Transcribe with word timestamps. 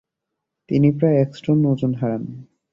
তিনি 0.69 0.89
প্রায় 0.91 1.17
এক 1.21 1.29
স্টোন 1.35 1.59
ওজন 1.65 1.91
হারান। 1.93 2.23